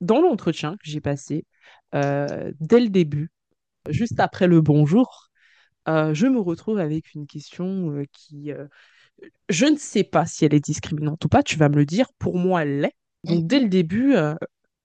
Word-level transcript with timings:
dans 0.00 0.20
l'entretien 0.20 0.72
que 0.72 0.88
j'ai 0.90 1.00
passé, 1.00 1.44
euh, 1.94 2.52
dès 2.60 2.80
le 2.80 2.88
début, 2.88 3.30
juste 3.88 4.20
après 4.20 4.46
le 4.46 4.60
bonjour, 4.60 5.28
euh, 5.88 6.14
je 6.14 6.26
me 6.26 6.40
retrouve 6.40 6.78
avec 6.78 7.14
une 7.14 7.26
question 7.26 7.90
euh, 7.90 8.04
qui, 8.12 8.52
je 9.48 9.66
ne 9.66 9.76
sais 9.76 10.04
pas 10.04 10.26
si 10.26 10.44
elle 10.44 10.54
est 10.54 10.64
discriminante 10.64 11.24
ou 11.24 11.28
pas, 11.28 11.42
tu 11.42 11.56
vas 11.56 11.68
me 11.68 11.76
le 11.76 11.86
dire, 11.86 12.06
pour 12.18 12.36
moi 12.38 12.62
elle 12.62 12.80
l'est. 12.80 12.96
Donc 13.24 13.46
dès 13.46 13.60
le 13.60 13.68
début, 13.68 14.14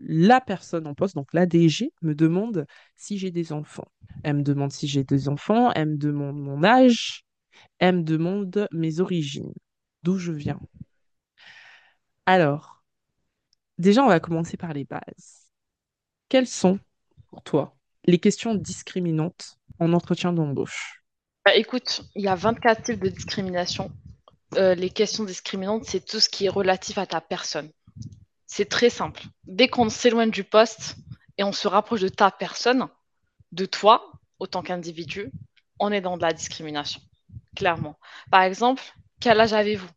la 0.00 0.40
personne 0.40 0.86
en 0.86 0.94
poste, 0.94 1.14
donc 1.14 1.32
la 1.34 1.44
DG, 1.46 1.92
me 2.00 2.14
demande 2.14 2.66
si 2.96 3.18
j'ai 3.18 3.30
des 3.30 3.52
enfants. 3.52 3.88
Elle 4.22 4.36
me 4.36 4.42
demande 4.42 4.72
si 4.72 4.88
j'ai 4.88 5.04
des 5.04 5.28
enfants, 5.28 5.70
elle 5.72 5.90
me 5.90 5.96
demande 5.96 6.40
mon 6.40 6.64
âge, 6.64 7.24
elle 7.78 7.96
me 7.98 8.02
demande 8.02 8.68
mes 8.72 9.00
origines, 9.00 9.52
d'où 10.02 10.16
je 10.16 10.32
viens. 10.32 10.60
Alors, 12.26 12.81
déjà, 13.82 14.02
on 14.02 14.08
va 14.08 14.20
commencer 14.20 14.56
par 14.56 14.72
les 14.72 14.84
bases. 14.84 15.50
Quelles 16.28 16.46
sont, 16.46 16.78
pour 17.28 17.42
toi, 17.42 17.76
les 18.04 18.18
questions 18.18 18.54
discriminantes 18.54 19.58
en 19.78 19.92
entretien 19.92 20.32
d'embauche? 20.32 21.02
Bah, 21.44 21.54
écoute, 21.54 22.02
il 22.14 22.22
y 22.22 22.28
a 22.28 22.34
24 22.34 22.82
types 22.82 23.02
de 23.02 23.08
discrimination. 23.08 23.90
Euh, 24.54 24.74
les 24.74 24.90
questions 24.90 25.24
discriminantes, 25.24 25.84
c'est 25.84 26.04
tout 26.04 26.20
ce 26.20 26.28
qui 26.28 26.46
est 26.46 26.50
relatif 26.50 26.98
à 26.98 27.06
ta 27.06 27.20
personne. 27.20 27.70
C'est 28.46 28.68
très 28.68 28.90
simple. 28.90 29.22
Dès 29.44 29.68
qu'on 29.68 29.88
s'éloigne 29.88 30.30
du 30.30 30.44
poste 30.44 30.96
et 31.36 31.44
on 31.44 31.52
se 31.52 31.68
rapproche 31.68 32.02
de 32.02 32.08
ta 32.08 32.30
personne, 32.30 32.86
de 33.50 33.66
toi, 33.66 34.12
autant 34.38 34.62
qu'individu, 34.62 35.32
on 35.78 35.90
est 35.90 36.00
dans 36.00 36.16
de 36.16 36.22
la 36.22 36.32
discrimination, 36.32 37.00
clairement. 37.56 37.98
Par 38.30 38.42
exemple, 38.42 38.82
quel 39.20 39.40
âge 39.40 39.52
avez-vous? 39.52 39.88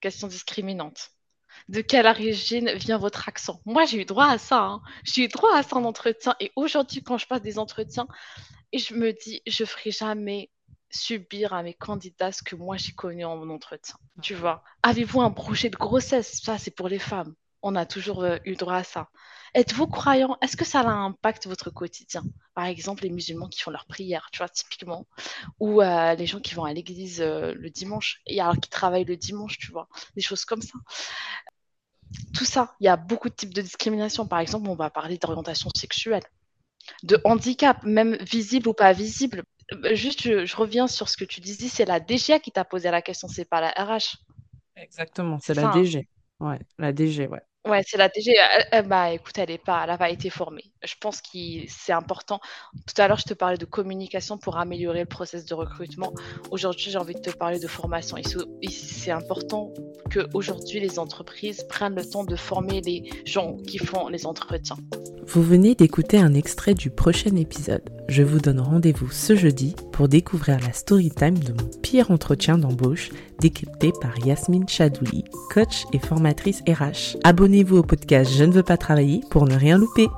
Question 0.00 0.28
discriminante. 0.28 1.10
De 1.68 1.80
quelle 1.80 2.06
origine 2.06 2.70
vient 2.72 2.98
votre 2.98 3.28
accent? 3.28 3.60
Moi, 3.64 3.84
j'ai 3.84 4.00
eu 4.00 4.04
droit 4.04 4.26
à 4.28 4.38
ça. 4.38 4.60
hein. 4.62 4.82
J'ai 5.04 5.24
eu 5.24 5.28
droit 5.28 5.54
à 5.56 5.62
ça 5.62 5.76
en 5.76 5.84
entretien. 5.84 6.34
Et 6.40 6.52
aujourd'hui, 6.56 7.02
quand 7.02 7.18
je 7.18 7.26
passe 7.26 7.42
des 7.42 7.58
entretiens, 7.58 8.06
et 8.72 8.78
je 8.78 8.94
me 8.94 9.12
dis, 9.12 9.42
je 9.46 9.64
ferai 9.64 9.90
jamais 9.90 10.50
subir 10.90 11.52
à 11.52 11.62
mes 11.62 11.74
candidats 11.74 12.32
ce 12.32 12.42
que 12.42 12.56
moi 12.56 12.76
j'ai 12.76 12.92
connu 12.92 13.24
en 13.24 13.36
mon 13.36 13.50
entretien. 13.50 13.96
Tu 14.22 14.34
vois, 14.34 14.62
avez-vous 14.82 15.20
un 15.20 15.30
projet 15.30 15.70
de 15.70 15.76
grossesse? 15.76 16.40
Ça, 16.42 16.58
c'est 16.58 16.70
pour 16.70 16.88
les 16.88 16.98
femmes. 16.98 17.34
On 17.62 17.74
a 17.76 17.86
toujours 17.86 18.22
euh, 18.22 18.38
eu 18.44 18.54
droit 18.56 18.76
à 18.76 18.84
ça. 18.84 19.08
Êtes-vous 19.54 19.86
croyant? 19.86 20.36
Est-ce 20.42 20.56
que 20.56 20.64
ça 20.64 20.80
a 20.80 20.86
un 20.86 21.06
impact 21.06 21.46
votre 21.46 21.70
quotidien? 21.70 22.22
Par 22.54 22.66
exemple, 22.66 23.02
les 23.04 23.10
musulmans 23.10 23.48
qui 23.48 23.60
font 23.60 23.70
leur 23.70 23.86
prière, 23.86 24.28
tu 24.32 24.38
vois, 24.38 24.48
typiquement, 24.48 25.06
ou 25.60 25.80
euh, 25.82 26.14
les 26.14 26.26
gens 26.26 26.40
qui 26.40 26.54
vont 26.54 26.64
à 26.64 26.72
l'église 26.72 27.20
euh, 27.20 27.54
le 27.54 27.70
dimanche, 27.70 28.20
et 28.26 28.40
alors 28.40 28.56
qui 28.58 28.70
travaillent 28.70 29.04
le 29.04 29.16
dimanche, 29.16 29.58
tu 29.58 29.72
vois, 29.72 29.88
des 30.16 30.22
choses 30.22 30.44
comme 30.44 30.62
ça. 30.62 30.78
Tout 32.34 32.44
ça, 32.46 32.74
il 32.80 32.84
y 32.84 32.88
a 32.88 32.96
beaucoup 32.96 33.28
de 33.28 33.34
types 33.34 33.52
de 33.52 33.60
discrimination. 33.60 34.26
Par 34.26 34.38
exemple, 34.38 34.68
on 34.68 34.74
va 34.74 34.88
parler 34.90 35.18
d'orientation 35.18 35.68
sexuelle 35.76 36.22
de 37.02 37.20
handicap, 37.24 37.82
même 37.84 38.16
visible 38.16 38.68
ou 38.68 38.74
pas 38.74 38.92
visible. 38.92 39.44
Juste, 39.92 40.22
je, 40.22 40.46
je 40.46 40.56
reviens 40.56 40.86
sur 40.86 41.08
ce 41.08 41.16
que 41.16 41.24
tu 41.24 41.40
disais, 41.40 41.68
c'est 41.68 41.84
la 41.84 42.00
DGA 42.00 42.38
qui 42.40 42.52
t'a 42.52 42.64
posé 42.64 42.90
la 42.90 43.02
question, 43.02 43.28
c'est 43.28 43.44
pas 43.44 43.60
la 43.60 43.70
RH. 43.70 44.16
Exactement, 44.76 45.38
c'est 45.40 45.54
la 45.54 45.68
DG. 45.68 46.08
Ouais, 46.40 46.58
la 46.78 46.92
DG, 46.92 47.26
ouais. 47.26 47.40
Ouais, 47.66 47.82
c'est 47.86 47.98
la 47.98 48.08
DG. 48.08 48.32
Elle- 48.34 48.66
elle- 48.72 48.88
bah, 48.88 49.10
écoute, 49.12 49.36
elle 49.36 49.50
est 49.50 49.58
pas, 49.58 49.82
elle 49.82 49.90
n'a 49.90 49.98
pas 49.98 50.08
été 50.10 50.30
formée. 50.30 50.72
Je 50.82 50.94
pense 51.00 51.20
que 51.20 51.38
c'est 51.68 51.92
important. 51.92 52.40
Tout 52.86 53.02
à 53.02 53.08
l'heure, 53.08 53.18
je 53.18 53.24
te 53.24 53.34
parlais 53.34 53.58
de 53.58 53.64
communication 53.66 54.38
pour 54.38 54.56
améliorer 54.56 55.00
le 55.00 55.06
process 55.06 55.44
de 55.44 55.54
recrutement. 55.54 56.14
Aujourd'hui, 56.50 56.90
j'ai 56.90 56.96
envie 56.98 57.14
de 57.14 57.20
te 57.20 57.30
parler 57.30 57.58
de 57.58 57.66
formation. 57.66 58.16
C'est 58.70 59.10
important 59.10 59.74
qu'aujourd'hui, 60.12 60.80
les 60.80 60.98
entreprises 60.98 61.64
prennent 61.68 61.96
le 61.96 62.08
temps 62.08 62.24
de 62.24 62.36
former 62.36 62.80
les 62.80 63.02
gens 63.26 63.56
qui 63.56 63.78
font 63.78 64.08
les 64.08 64.24
entretiens. 64.24 64.76
Vous 65.30 65.42
venez 65.42 65.74
d'écouter 65.74 66.16
un 66.16 66.32
extrait 66.32 66.72
du 66.72 66.88
prochain 66.88 67.36
épisode. 67.36 67.82
Je 68.08 68.22
vous 68.22 68.38
donne 68.38 68.60
rendez-vous 68.60 69.10
ce 69.10 69.36
jeudi 69.36 69.76
pour 69.92 70.08
découvrir 70.08 70.58
la 70.60 70.72
story 70.72 71.10
time 71.10 71.38
de 71.38 71.52
mon 71.52 71.68
pire 71.82 72.10
entretien 72.10 72.56
d'embauche 72.56 73.10
décrypté 73.38 73.92
par 74.00 74.18
Yasmine 74.26 74.66
Chadouli, 74.66 75.24
coach 75.52 75.84
et 75.92 75.98
formatrice 75.98 76.62
RH. 76.66 77.18
Abonnez-vous 77.24 77.76
au 77.76 77.82
podcast 77.82 78.32
Je 78.34 78.44
ne 78.44 78.52
veux 78.52 78.62
pas 78.62 78.78
travailler 78.78 79.20
pour 79.28 79.44
ne 79.44 79.54
rien 79.54 79.76
louper. 79.76 80.08